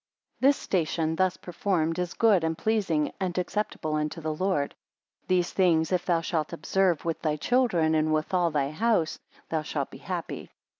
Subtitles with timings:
[0.41, 4.73] 33 This station, thus performed, is good and pleasing and acceptable unto the Lord.
[5.27, 9.19] These things if thou shalt observe with thy children and with all thy house,
[9.49, 10.49] thou shalt be happy.